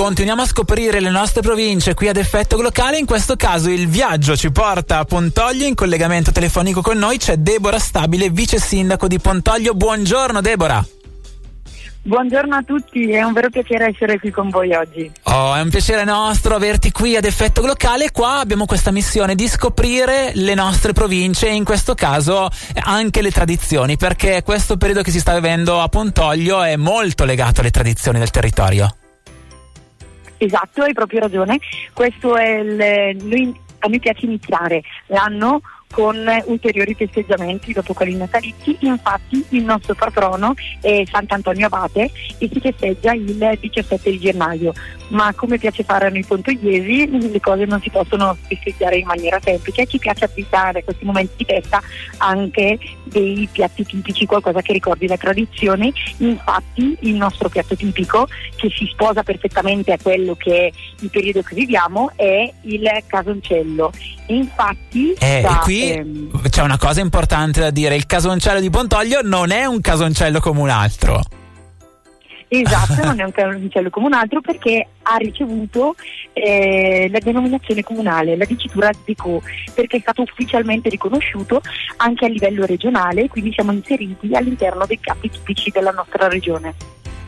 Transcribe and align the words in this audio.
continuiamo 0.00 0.40
a 0.40 0.46
scoprire 0.46 0.98
le 0.98 1.10
nostre 1.10 1.42
province 1.42 1.92
qui 1.92 2.08
ad 2.08 2.16
effetto 2.16 2.58
locale. 2.62 2.96
In 2.96 3.04
questo 3.04 3.36
caso 3.36 3.68
il 3.68 3.86
viaggio 3.86 4.34
ci 4.34 4.50
porta 4.50 4.98
a 4.98 5.04
Pontoglio. 5.04 5.66
In 5.66 5.74
collegamento 5.74 6.32
telefonico 6.32 6.80
con 6.80 6.96
noi 6.96 7.18
c'è 7.18 7.36
Deborah 7.36 7.78
Stabile, 7.78 8.30
vice 8.30 8.58
sindaco 8.58 9.06
di 9.06 9.18
Pontoglio. 9.18 9.74
Buongiorno 9.74 10.40
Deborah. 10.40 10.82
Buongiorno 12.02 12.56
a 12.56 12.62
tutti, 12.62 13.10
è 13.10 13.22
un 13.22 13.34
vero 13.34 13.50
piacere 13.50 13.88
essere 13.88 14.18
qui 14.18 14.30
con 14.30 14.48
voi 14.48 14.72
oggi. 14.72 15.12
Oh, 15.24 15.54
è 15.54 15.60
un 15.60 15.68
piacere 15.68 16.04
nostro 16.04 16.54
averti 16.54 16.90
qui 16.90 17.14
ad 17.14 17.26
effetto 17.26 17.60
locale. 17.66 18.10
Qua 18.10 18.38
abbiamo 18.38 18.64
questa 18.64 18.90
missione 18.90 19.34
di 19.34 19.46
scoprire 19.48 20.30
le 20.32 20.54
nostre 20.54 20.94
province 20.94 21.48
e 21.48 21.54
in 21.54 21.64
questo 21.64 21.94
caso 21.94 22.48
anche 22.84 23.20
le 23.20 23.30
tradizioni, 23.30 23.98
perché 23.98 24.42
questo 24.42 24.78
periodo 24.78 25.02
che 25.02 25.10
si 25.10 25.20
sta 25.20 25.34
vivendo 25.34 25.78
a 25.78 25.88
Pontoglio 25.88 26.62
è 26.62 26.76
molto 26.76 27.26
legato 27.26 27.60
alle 27.60 27.70
tradizioni 27.70 28.18
del 28.18 28.30
territorio. 28.30 28.94
Esatto, 30.42 30.80
hai 30.82 30.94
proprio 30.94 31.20
ragione. 31.20 31.58
Questo 31.92 32.34
è 32.34 32.48
il, 32.48 33.28
lui, 33.28 33.54
a 33.80 33.88
me 33.90 33.98
piace 33.98 34.24
iniziare 34.24 34.82
l'anno 35.08 35.60
con 35.92 36.16
ulteriori 36.46 36.94
festeggiamenti 36.94 37.72
dopo 37.72 37.92
quelli 37.92 38.16
natalizi. 38.16 38.76
Infatti 38.80 39.44
il 39.50 39.64
nostro 39.64 39.94
patrono 39.94 40.54
è 40.80 41.02
Sant'Antonio 41.10 41.66
Abate 41.66 42.10
e 42.38 42.48
si 42.52 42.60
festeggia 42.60 43.12
il 43.12 43.56
17 43.60 44.10
di 44.10 44.18
gennaio. 44.18 44.72
Ma 45.08 45.32
come 45.34 45.58
piace 45.58 45.82
fare 45.82 46.06
a 46.06 46.10
noi 46.10 46.24
pontogliesi, 46.24 47.30
le 47.30 47.40
cose 47.40 47.64
non 47.64 47.80
si 47.80 47.90
possono 47.90 48.36
festeggiare 48.46 48.98
in 48.98 49.06
maniera 49.06 49.40
semplice. 49.42 49.86
Ci 49.86 49.98
piace 49.98 50.24
abitare 50.24 50.84
questi 50.84 51.04
momenti 51.04 51.34
di 51.38 51.44
festa 51.44 51.80
anche 52.18 52.78
dei 53.04 53.48
piatti 53.50 53.84
tipici, 53.84 54.26
qualcosa 54.26 54.62
che 54.62 54.72
ricordi 54.72 55.08
la 55.08 55.16
tradizione. 55.16 55.92
Infatti 56.18 56.96
il 57.00 57.14
nostro 57.14 57.48
piatto 57.48 57.74
tipico, 57.74 58.28
che 58.54 58.70
si 58.70 58.86
sposa 58.92 59.24
perfettamente 59.24 59.92
a 59.92 59.98
quello 60.00 60.36
che 60.36 60.66
è 60.66 60.70
il 61.00 61.10
periodo 61.10 61.42
che 61.42 61.56
viviamo, 61.56 62.12
è 62.14 62.52
il 62.62 62.88
casoncello. 63.06 63.90
Infatti, 64.26 65.12
eh, 65.18 65.40
da, 65.42 65.60
qui 65.64 65.79
ehm, 65.88 66.48
c'è 66.48 66.62
una 66.62 66.78
cosa 66.78 67.00
importante 67.00 67.60
da 67.60 67.70
dire: 67.70 67.94
il 67.96 68.06
casoncello 68.06 68.60
di 68.60 68.70
Pontoglio 68.70 69.20
non 69.22 69.50
è 69.50 69.64
un 69.64 69.80
casoncello 69.80 70.40
come 70.40 70.60
un 70.60 70.68
altro. 70.68 71.22
Esatto, 72.52 72.94
non 73.06 73.20
è 73.20 73.22
un 73.22 73.30
casoncello 73.30 73.90
come 73.90 74.06
un 74.06 74.14
altro 74.14 74.40
perché 74.40 74.86
ha 75.02 75.16
ricevuto 75.16 75.94
eh, 76.32 77.08
la 77.10 77.20
denominazione 77.20 77.82
comunale, 77.82 78.36
la 78.36 78.44
dicitura 78.44 78.90
DECO, 79.04 79.40
perché 79.74 79.98
è 79.98 80.00
stato 80.00 80.22
ufficialmente 80.22 80.88
riconosciuto 80.88 81.60
anche 81.98 82.24
a 82.24 82.28
livello 82.28 82.66
regionale, 82.66 83.28
quindi 83.28 83.52
siamo 83.52 83.70
inseriti 83.72 84.34
all'interno 84.34 84.84
dei 84.86 84.98
capi 85.00 85.30
tipici 85.30 85.70
della 85.70 85.92
nostra 85.92 86.26
regione. 86.26 86.74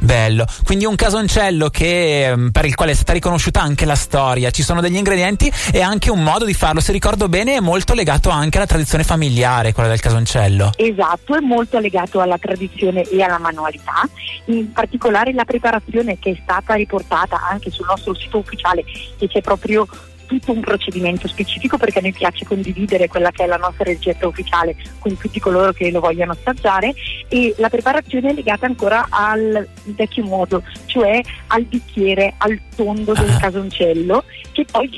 Bello, 0.02 0.44
quindi 0.64 0.84
un 0.84 0.96
casoncello 0.96 1.70
che, 1.70 2.32
mm, 2.36 2.48
per 2.48 2.64
il 2.64 2.74
quale 2.74 2.90
è 2.90 2.94
stata 2.94 3.12
riconosciuta 3.12 3.62
anche 3.62 3.84
la 3.84 3.94
storia, 3.94 4.50
ci 4.50 4.64
sono 4.64 4.80
degli 4.80 4.96
ingredienti 4.96 5.50
e 5.72 5.80
anche 5.80 6.10
un 6.10 6.24
modo 6.24 6.44
di 6.44 6.54
farlo, 6.54 6.80
se 6.80 6.90
ricordo 6.90 7.28
bene 7.28 7.54
è 7.54 7.60
molto 7.60 7.94
legato 7.94 8.28
anche 8.28 8.56
alla 8.56 8.66
tradizione 8.66 9.04
familiare, 9.04 9.72
quella 9.72 9.88
del 9.88 10.00
casoncello. 10.00 10.72
Esatto, 10.74 11.36
è 11.36 11.40
molto 11.40 11.78
legato 11.78 12.20
alla 12.20 12.36
tradizione 12.36 13.02
e 13.02 13.22
alla 13.22 13.38
manualità, 13.38 14.08
in 14.46 14.72
particolare 14.72 15.32
la 15.32 15.44
preparazione 15.44 16.18
che 16.18 16.32
è 16.32 16.38
stata 16.42 16.74
riportata 16.74 17.40
anche 17.48 17.70
sul 17.70 17.86
nostro 17.86 18.12
sito 18.12 18.38
ufficiale 18.38 18.82
e 19.18 19.28
c'è 19.28 19.40
proprio 19.40 19.86
tutto 20.26 20.52
un 20.52 20.60
procedimento 20.60 21.28
specifico 21.28 21.76
perché 21.76 21.98
a 21.98 22.02
noi 22.02 22.12
piace 22.12 22.44
condividere 22.44 23.08
quella 23.08 23.30
che 23.30 23.44
è 23.44 23.46
la 23.46 23.56
nostra 23.56 23.84
ricetta 23.84 24.26
ufficiale 24.26 24.76
con 24.98 25.16
tutti 25.16 25.40
coloro 25.40 25.72
che 25.72 25.90
lo 25.90 26.00
vogliono 26.00 26.32
assaggiare 26.32 26.94
e 27.28 27.54
la 27.58 27.68
preparazione 27.68 28.30
è 28.30 28.34
legata 28.34 28.66
ancora 28.66 29.06
al 29.10 29.66
vecchio 29.84 30.24
modo, 30.24 30.62
cioè 30.86 31.20
al 31.48 31.64
bicchiere, 31.64 32.34
al 32.38 32.60
tondo 32.74 33.12
del 33.12 33.30
ah. 33.30 33.38
casoncello 33.38 34.24
che 34.52 34.64
poi 34.70 34.88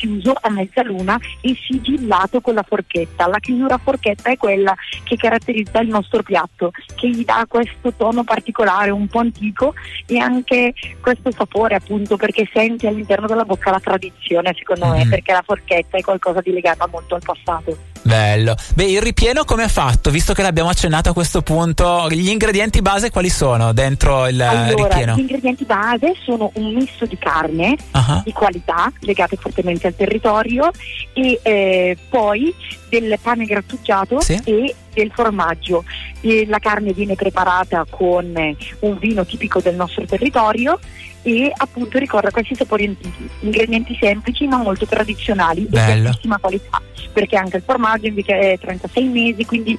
chiuso 0.00 0.32
a 0.40 0.48
mezzaluna 0.48 1.20
e 1.42 1.54
sigillato 1.54 2.40
con 2.40 2.54
la 2.54 2.64
forchetta. 2.66 3.26
La 3.26 3.38
chiusura 3.38 3.74
a 3.74 3.78
forchetta 3.78 4.30
è 4.30 4.38
quella 4.38 4.74
che 5.04 5.16
caratterizza 5.16 5.80
il 5.80 5.88
nostro 5.88 6.22
piatto, 6.22 6.70
che 6.94 7.10
gli 7.10 7.22
dà 7.22 7.44
questo 7.46 7.92
tono 7.92 8.24
particolare, 8.24 8.90
un 8.90 9.06
po' 9.08 9.18
antico 9.18 9.74
e 10.06 10.18
anche 10.18 10.72
questo 11.00 11.30
sapore 11.32 11.74
appunto 11.74 12.16
perché 12.16 12.48
senti 12.50 12.86
all'interno 12.86 13.26
della 13.26 13.44
bocca 13.44 13.70
la 13.70 13.80
tradizione 13.80 14.54
secondo 14.56 14.86
mm. 14.86 14.90
me, 14.90 15.06
perché 15.06 15.32
la 15.32 15.42
forchetta 15.44 15.98
è 15.98 16.00
qualcosa 16.00 16.40
di 16.40 16.52
legato 16.52 16.88
molto 16.90 17.14
al 17.14 17.22
passato. 17.22 17.89
Bello. 18.02 18.56
Beh, 18.74 18.84
il 18.84 19.02
ripieno 19.02 19.44
come 19.44 19.64
è 19.64 19.68
fatto? 19.68 20.10
Visto 20.10 20.32
che 20.32 20.42
l'abbiamo 20.42 20.70
accennato 20.70 21.10
a 21.10 21.12
questo 21.12 21.42
punto, 21.42 22.08
gli 22.10 22.28
ingredienti 22.28 22.80
base 22.82 23.10
quali 23.10 23.28
sono 23.28 23.72
dentro 23.72 24.26
il 24.26 24.40
allora, 24.40 24.88
ripieno? 24.88 25.14
Gli 25.16 25.20
ingredienti 25.20 25.64
base 25.64 26.14
sono 26.22 26.50
un 26.54 26.72
misto 26.74 27.06
di 27.06 27.18
carne 27.18 27.76
uh-huh. 27.92 28.22
di 28.24 28.32
qualità, 28.32 28.90
legate 29.00 29.36
fortemente 29.36 29.86
al 29.86 29.94
territorio, 29.94 30.70
e 31.12 31.38
eh, 31.42 31.96
poi 32.08 32.54
del 32.88 33.18
pane 33.20 33.44
grattugiato 33.44 34.20
sì. 34.20 34.40
e 34.44 34.74
del 34.92 35.10
formaggio. 35.14 35.84
E 36.20 36.46
la 36.46 36.58
carne 36.58 36.92
viene 36.92 37.14
preparata 37.14 37.84
con 37.88 38.34
un 38.80 38.98
vino 38.98 39.24
tipico 39.24 39.60
del 39.60 39.74
nostro 39.74 40.04
territorio 40.04 40.78
e 41.22 41.52
appunto 41.54 41.98
ricorda 41.98 42.30
questi 42.30 42.54
sapori 42.54 42.86
antichi, 42.86 43.28
ingredienti 43.40 43.96
semplici 44.00 44.46
ma 44.46 44.56
molto 44.58 44.86
tradizionali 44.86 45.66
Bello. 45.68 46.00
di 46.00 46.06
altissima 46.06 46.38
qualità, 46.38 46.80
perché 47.12 47.36
anche 47.36 47.58
il 47.58 47.62
formaggio 47.64 48.06
invece 48.06 48.38
è 48.52 48.58
36 48.58 49.08
mesi, 49.08 49.44
quindi 49.44 49.78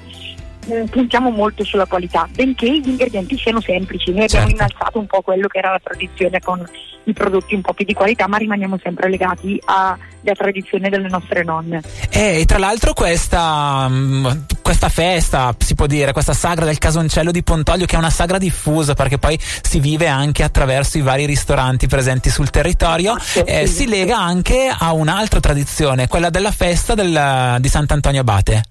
eh, 0.67 0.85
puntiamo 0.89 1.29
molto 1.29 1.63
sulla 1.63 1.85
qualità, 1.85 2.27
benché 2.31 2.79
gli 2.79 2.89
ingredienti 2.89 3.37
siano 3.37 3.61
semplici. 3.61 4.11
Noi 4.11 4.25
abbiamo 4.25 4.47
certo. 4.47 4.63
innalzato 4.63 4.99
un 4.99 5.07
po' 5.07 5.21
quello 5.21 5.47
che 5.47 5.57
era 5.57 5.71
la 5.71 5.79
tradizione 5.81 6.39
con 6.39 6.63
i 7.05 7.13
prodotti 7.13 7.55
un 7.55 7.61
po' 7.61 7.73
più 7.73 7.85
di 7.85 7.93
qualità, 7.93 8.27
ma 8.27 8.37
rimaniamo 8.37 8.77
sempre 8.81 9.09
legati 9.09 9.59
alla 9.65 9.97
tradizione 10.33 10.89
delle 10.89 11.07
nostre 11.07 11.43
nonne. 11.43 11.81
E 12.09 12.43
tra 12.45 12.59
l'altro 12.59 12.93
questa, 12.93 13.87
mm, 13.89 14.27
questa 14.61 14.89
festa, 14.89 15.55
si 15.57 15.73
può 15.73 15.87
dire, 15.87 16.11
questa 16.13 16.33
sagra 16.33 16.65
del 16.65 16.77
casoncello 16.77 17.31
di 17.31 17.43
Pontoglio, 17.43 17.85
che 17.85 17.95
è 17.95 17.99
una 17.99 18.11
sagra 18.11 18.37
diffusa 18.37 18.93
perché 18.93 19.17
poi 19.17 19.37
si 19.39 19.79
vive 19.79 20.07
anche 20.07 20.43
attraverso 20.43 20.97
i 20.97 21.01
vari 21.01 21.25
ristoranti 21.25 21.87
presenti 21.87 22.29
sul 22.29 22.49
territorio, 22.49 23.15
eh, 23.45 23.65
si 23.65 23.87
lega 23.87 24.17
anche 24.17 24.71
a 24.75 24.93
un'altra 24.93 25.39
tradizione, 25.39 26.07
quella 26.07 26.29
della 26.29 26.51
festa 26.51 26.93
del, 26.93 27.57
di 27.59 27.67
Sant'Antonio 27.67 28.21
Abate. 28.21 28.63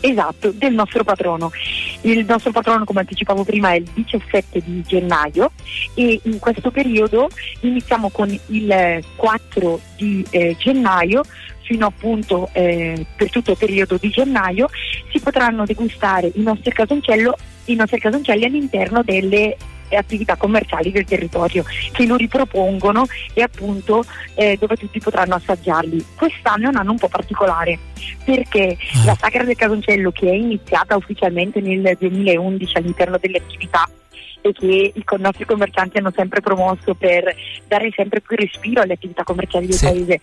Esatto, 0.00 0.50
del 0.52 0.72
nostro 0.72 1.04
patrono. 1.04 1.50
Il 2.02 2.24
nostro 2.26 2.52
patrono, 2.52 2.84
come 2.84 3.00
anticipavo 3.00 3.44
prima, 3.44 3.72
è 3.72 3.76
il 3.76 3.88
17 3.92 4.62
di 4.64 4.82
gennaio 4.86 5.52
e 5.94 6.20
in 6.24 6.38
questo 6.38 6.70
periodo 6.70 7.28
iniziamo 7.60 8.08
con 8.10 8.30
il 8.46 9.04
4 9.16 9.80
di 9.96 10.24
eh, 10.30 10.56
gennaio 10.58 11.22
fino 11.62 11.86
appunto 11.86 12.48
eh, 12.52 13.06
per 13.14 13.30
tutto 13.30 13.52
il 13.52 13.56
periodo 13.56 13.96
di 13.96 14.08
gennaio 14.08 14.68
si 15.12 15.20
potranno 15.20 15.64
degustare 15.64 16.32
i 16.34 16.42
nostri 16.42 16.72
casoncelli, 16.72 17.30
i 17.66 17.74
nostri 17.76 18.00
casoncelli 18.00 18.44
all'interno 18.44 19.02
delle 19.04 19.56
attività 19.96 20.36
commerciali 20.36 20.90
del 20.90 21.04
territorio 21.04 21.64
che 21.92 22.06
lo 22.06 22.16
ripropongono 22.16 23.06
e 23.34 23.42
appunto 23.42 24.04
eh, 24.34 24.56
dove 24.58 24.76
tutti 24.76 24.98
potranno 24.98 25.34
assaggiarli. 25.34 26.04
Quest'anno 26.16 26.66
è 26.66 26.68
un 26.68 26.76
anno 26.76 26.92
un 26.92 26.98
po' 26.98 27.08
particolare 27.08 27.78
perché 28.24 28.76
ah. 28.78 29.04
la 29.06 29.16
Sagra 29.18 29.44
del 29.44 29.56
Casoncello 29.56 30.10
che 30.10 30.28
è 30.28 30.34
iniziata 30.34 30.96
ufficialmente 30.96 31.60
nel 31.60 31.96
2011 31.98 32.76
all'interno 32.76 33.18
delle 33.18 33.38
attività 33.38 33.88
e 34.42 34.52
che 34.52 34.92
i 34.94 35.04
nostri 35.18 35.44
commercianti 35.44 35.98
hanno 35.98 36.12
sempre 36.14 36.40
promosso 36.40 36.94
per 36.94 37.34
dare 37.68 37.90
sempre 37.94 38.20
più 38.20 38.36
respiro 38.36 38.80
alle 38.82 38.94
attività 38.94 39.22
commerciali 39.22 39.66
del 39.66 39.76
sì. 39.76 39.84
paese, 39.84 40.20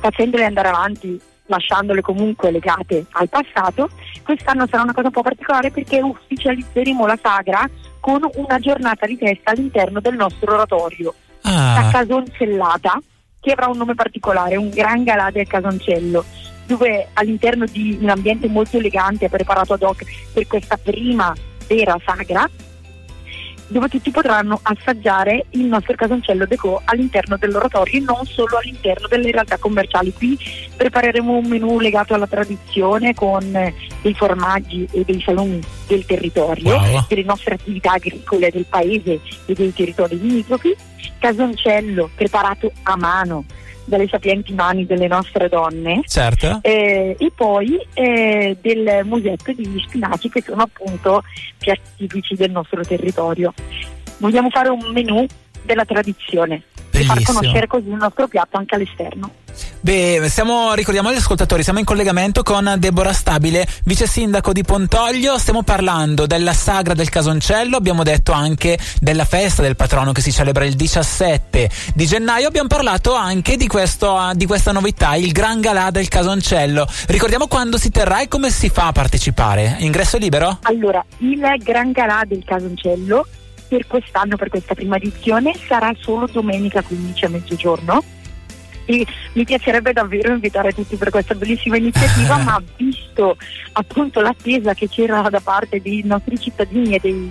facendole 0.00 0.44
andare 0.44 0.68
avanti 0.68 1.20
lasciandole 1.46 2.00
comunque 2.00 2.50
legate 2.50 3.06
al 3.12 3.28
passato, 3.28 3.90
quest'anno 4.22 4.66
sarà 4.66 4.82
una 4.82 4.94
cosa 4.94 5.08
un 5.08 5.12
po' 5.12 5.22
particolare 5.22 5.70
perché 5.70 6.00
ufficializzeremo 6.00 7.06
la 7.06 7.18
sagra 7.20 7.68
con 8.00 8.20
una 8.34 8.58
giornata 8.58 9.06
di 9.06 9.16
festa 9.16 9.50
all'interno 9.50 10.00
del 10.00 10.16
nostro 10.16 10.54
oratorio. 10.54 11.14
Ah. 11.42 11.82
La 11.82 11.90
casoncellata, 11.90 13.00
che 13.40 13.52
avrà 13.52 13.66
un 13.66 13.76
nome 13.76 13.94
particolare, 13.94 14.56
un 14.56 14.70
gran 14.70 15.04
galà 15.04 15.30
del 15.30 15.46
casoncello, 15.46 16.24
dove 16.66 17.08
all'interno 17.14 17.64
di 17.66 17.98
un 18.00 18.08
ambiente 18.08 18.48
molto 18.48 18.78
elegante 18.78 19.28
preparato 19.28 19.74
ad 19.74 19.82
hoc 19.82 20.04
per 20.32 20.46
questa 20.46 20.76
prima 20.76 21.32
vera 21.66 21.96
sagra, 22.04 22.48
dove 23.72 23.88
tutti 23.88 24.10
potranno 24.10 24.60
assaggiare 24.62 25.46
il 25.50 25.64
nostro 25.64 25.96
casoncello 25.96 26.46
deco 26.46 26.80
all'interno 26.84 27.36
dell'oratorio 27.36 27.98
e 27.98 28.04
non 28.04 28.24
solo 28.26 28.58
all'interno 28.58 29.08
delle 29.08 29.30
realtà 29.30 29.56
commerciali. 29.56 30.12
Qui 30.12 30.38
prepareremo 30.76 31.32
un 31.32 31.46
menù 31.48 31.80
legato 31.80 32.14
alla 32.14 32.26
tradizione 32.26 33.14
con 33.14 33.50
dei 34.02 34.14
formaggi 34.14 34.86
e 34.92 35.02
dei 35.04 35.20
salumi 35.20 35.60
del 35.88 36.04
territorio, 36.04 36.76
wow. 36.76 37.04
delle 37.08 37.24
nostre 37.24 37.54
attività 37.54 37.92
agricole 37.92 38.50
del 38.50 38.66
paese 38.68 39.20
e 39.46 39.54
dei 39.54 39.72
territori 39.72 40.20
limitrofi, 40.20 40.76
casoncello 41.18 42.10
preparato 42.14 42.70
a 42.82 42.96
mano 42.96 43.44
dalle 43.84 44.08
sapienti 44.08 44.52
mani 44.52 44.86
delle 44.86 45.08
nostre 45.08 45.48
donne 45.48 46.02
certo. 46.04 46.60
eh, 46.62 47.16
e 47.18 47.32
poi 47.34 47.78
eh, 47.94 48.56
del 48.60 49.00
musetto 49.04 49.52
di 49.52 49.82
spinaci 49.86 50.28
che 50.28 50.42
sono 50.42 50.62
appunto 50.62 51.22
piatti 51.58 51.80
tipici 51.96 52.34
del 52.34 52.50
nostro 52.50 52.82
territorio. 52.82 53.52
Vogliamo 54.18 54.50
fare 54.50 54.68
un 54.68 54.90
menù 54.92 55.26
della 55.62 55.84
tradizione. 55.84 56.62
Bellissimo. 56.90 57.14
e 57.14 57.22
far 57.22 57.34
conoscere 57.34 57.66
così 57.66 57.88
il 57.88 57.94
nostro 57.94 58.28
piatto 58.28 58.56
anche 58.58 58.74
all'esterno. 58.74 59.30
Beh, 59.84 60.28
siamo, 60.28 60.74
ricordiamo 60.74 61.08
agli 61.08 61.16
ascoltatori, 61.16 61.64
siamo 61.64 61.80
in 61.80 61.84
collegamento 61.84 62.44
con 62.44 62.76
Deborah 62.78 63.12
Stabile, 63.12 63.66
vice 63.82 64.06
sindaco 64.06 64.52
di 64.52 64.62
Pontoglio. 64.62 65.36
Stiamo 65.38 65.64
parlando 65.64 66.24
della 66.24 66.52
sagra 66.52 66.94
del 66.94 67.08
Casoncello, 67.08 67.78
abbiamo 67.78 68.04
detto 68.04 68.30
anche 68.30 68.78
della 69.00 69.24
festa 69.24 69.60
del 69.60 69.74
patrono 69.74 70.12
che 70.12 70.20
si 70.20 70.30
celebra 70.30 70.64
il 70.64 70.74
17 70.74 71.68
di 71.96 72.06
gennaio. 72.06 72.46
Abbiamo 72.46 72.68
parlato 72.68 73.16
anche 73.16 73.56
di, 73.56 73.66
questo, 73.66 74.30
di 74.34 74.46
questa 74.46 74.70
novità, 74.70 75.16
il 75.16 75.32
Gran 75.32 75.60
Galà 75.60 75.90
del 75.90 76.06
Casoncello. 76.06 76.86
Ricordiamo 77.08 77.48
quando 77.48 77.76
si 77.76 77.90
terrà 77.90 78.20
e 78.20 78.28
come 78.28 78.50
si 78.50 78.68
fa 78.68 78.86
a 78.86 78.92
partecipare. 78.92 79.78
Ingresso 79.80 80.16
libero? 80.16 80.58
Allora, 80.62 81.04
il 81.18 81.40
Gran 81.58 81.90
Galà 81.90 82.22
del 82.24 82.44
Casoncello 82.44 83.26
per 83.66 83.88
quest'anno, 83.88 84.36
per 84.36 84.48
questa 84.48 84.76
prima 84.76 84.94
edizione, 84.94 85.52
sarà 85.66 85.92
solo 85.98 86.28
domenica 86.30 86.82
15 86.82 87.24
a 87.24 87.28
mezzogiorno 87.30 88.04
e 88.84 89.06
mi 89.32 89.44
piacerebbe 89.44 89.92
davvero 89.92 90.32
invitare 90.32 90.72
tutti 90.72 90.96
per 90.96 91.10
questa 91.10 91.34
bellissima 91.34 91.76
iniziativa, 91.76 92.36
ma 92.42 92.62
visto 92.76 93.36
appunto 93.72 94.20
l'attesa 94.20 94.74
che 94.74 94.88
c'era 94.88 95.22
da 95.28 95.40
parte 95.40 95.80
dei 95.80 96.02
nostri 96.04 96.38
cittadini 96.38 96.94
e 96.94 96.98
dei 97.00 97.30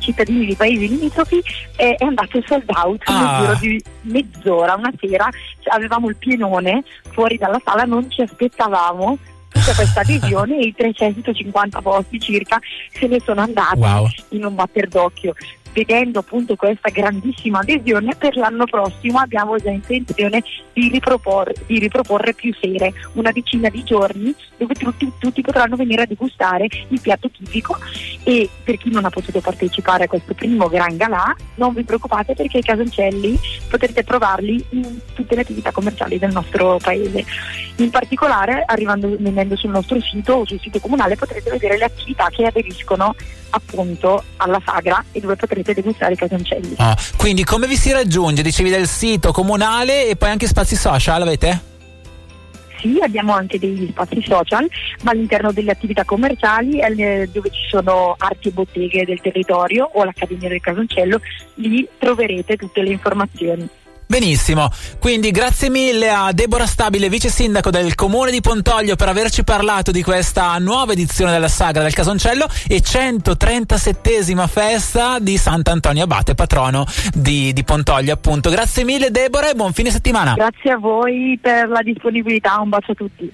cittadini 0.00 0.46
di 0.46 0.54
paesi 0.54 0.88
limitrofi 0.88 1.40
è, 1.76 1.94
è 1.96 2.04
andato 2.04 2.42
sold 2.46 2.68
out 2.68 3.02
ah. 3.04 3.46
nel 3.46 3.56
giro 3.58 3.58
di 3.60 3.84
mezz'ora, 4.02 4.74
una 4.74 4.92
sera 4.98 5.28
cioè, 5.60 5.74
avevamo 5.74 6.08
il 6.08 6.16
pienone 6.16 6.82
fuori 7.10 7.36
dalla 7.36 7.60
sala, 7.64 7.84
non 7.84 8.10
ci 8.10 8.22
aspettavamo 8.22 9.18
tutta 9.48 9.74
questa 9.74 10.00
adesione 10.00 10.58
e 10.58 10.66
i 10.66 10.74
350 10.74 11.80
posti 11.80 12.20
circa 12.20 12.58
se 12.92 13.06
ne 13.06 13.20
sono 13.20 13.42
andati 13.42 13.78
wow. 13.78 14.08
in 14.30 14.44
un 14.44 14.54
batter 14.54 14.88
d'occhio 14.88 15.34
vedendo 15.72 16.20
appunto 16.20 16.56
questa 16.56 16.90
grandissima 16.90 17.60
adesione 17.60 18.14
per 18.16 18.36
l'anno 18.36 18.64
prossimo 18.64 19.18
abbiamo 19.18 19.56
già 19.56 19.70
intenzione 19.70 20.42
di 20.72 20.88
riproporre, 20.88 21.54
di 21.66 21.78
riproporre 21.78 22.34
più 22.34 22.54
sere, 22.60 22.92
una 23.14 23.32
decina 23.32 23.68
di 23.68 23.82
giorni 23.84 24.34
dove 24.56 24.74
tutti, 24.74 25.10
tutti, 25.18 25.40
potranno 25.40 25.76
venire 25.76 26.02
a 26.02 26.06
degustare 26.06 26.66
il 26.88 27.00
piatto 27.00 27.30
tipico 27.30 27.76
e 28.24 28.48
per 28.62 28.76
chi 28.76 28.90
non 28.90 29.04
ha 29.04 29.10
potuto 29.10 29.40
partecipare 29.40 30.04
a 30.04 30.08
questo 30.08 30.34
primo 30.34 30.68
gran 30.68 30.96
galà 30.96 31.34
non 31.54 31.72
vi 31.72 31.84
preoccupate 31.84 32.34
perché 32.34 32.58
i 32.58 32.62
casoncelli 32.62 33.38
potrete 33.68 34.04
provarli 34.04 34.64
in 34.70 34.98
tutte 35.14 35.34
le 35.34 35.42
attività 35.42 35.70
commerciali 35.72 36.18
del 36.18 36.32
nostro 36.32 36.78
paese. 36.82 37.24
In 37.76 37.90
particolare 37.90 38.62
arrivando 38.66 39.16
venendo 39.18 39.56
sul 39.56 39.70
nostro 39.70 40.00
sito 40.00 40.34
o 40.34 40.46
sul 40.46 40.60
sito 40.60 40.78
comunale 40.80 41.16
potrete 41.16 41.50
vedere 41.50 41.78
le 41.78 41.84
attività 41.84 42.28
che 42.28 42.44
aderiscono 42.44 43.14
appunto 43.50 44.22
alla 44.36 44.60
sagra 44.64 45.02
e 45.12 45.20
dove 45.20 45.36
potrete 45.36 45.59
degustare 45.62 46.14
i 46.14 46.16
casoncelli. 46.16 46.74
Ah, 46.78 46.96
quindi 47.16 47.44
come 47.44 47.66
vi 47.66 47.76
si 47.76 47.92
raggiunge? 47.92 48.42
Dicevi 48.42 48.70
del 48.70 48.86
sito 48.86 49.32
comunale 49.32 50.08
e 50.08 50.16
poi 50.16 50.30
anche 50.30 50.46
spazi 50.46 50.76
social 50.76 51.22
avete? 51.22 51.68
Sì, 52.80 52.98
abbiamo 53.02 53.34
anche 53.34 53.58
degli 53.58 53.88
spazi 53.90 54.22
social, 54.22 54.66
ma 55.02 55.10
all'interno 55.10 55.52
delle 55.52 55.70
attività 55.70 56.04
commerciali 56.04 56.80
eh, 56.80 57.28
dove 57.30 57.50
ci 57.50 57.68
sono 57.68 58.14
arti 58.16 58.48
e 58.48 58.52
botteghe 58.52 59.04
del 59.04 59.20
territorio 59.20 59.90
o 59.92 60.02
l'Accademia 60.02 60.48
del 60.48 60.60
Casoncello, 60.60 61.20
lì 61.56 61.86
troverete 61.98 62.56
tutte 62.56 62.82
le 62.82 62.90
informazioni. 62.90 63.68
Benissimo, 64.10 64.70
quindi 64.98 65.30
grazie 65.30 65.70
mille 65.70 66.10
a 66.10 66.32
Deborah 66.32 66.66
Stabile, 66.66 67.08
vice 67.08 67.28
sindaco 67.28 67.70
del 67.70 67.94
comune 67.94 68.32
di 68.32 68.40
Pontoglio 68.40 68.96
per 68.96 69.06
averci 69.06 69.44
parlato 69.44 69.92
di 69.92 70.02
questa 70.02 70.58
nuova 70.58 70.94
edizione 70.94 71.30
della 71.30 71.46
sagra 71.46 71.84
del 71.84 71.94
Casoncello 71.94 72.48
e 72.66 72.78
137esima 72.78 74.48
festa 74.48 75.20
di 75.20 75.36
Sant'Antonio 75.36 76.02
Abate, 76.02 76.34
patrono 76.34 76.84
di, 77.14 77.52
di 77.52 77.62
Pontoglio 77.62 78.12
appunto. 78.12 78.50
Grazie 78.50 78.82
mille 78.82 79.12
Deborah 79.12 79.50
e 79.50 79.54
buon 79.54 79.72
fine 79.72 79.92
settimana. 79.92 80.34
Grazie 80.34 80.72
a 80.72 80.78
voi 80.78 81.38
per 81.40 81.68
la 81.68 81.82
disponibilità, 81.82 82.58
un 82.60 82.68
bacio 82.68 82.90
a 82.90 82.94
tutti. 82.96 83.32